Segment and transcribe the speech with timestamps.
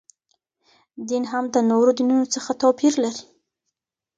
[1.09, 3.23] دین هم د نورو دینونو څخه توپیر لري.